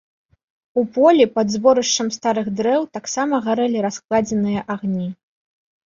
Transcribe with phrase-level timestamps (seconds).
[0.81, 5.07] У полі, пад зборышчам старых дрэў, таксама гарэлі раскладзеныя агні.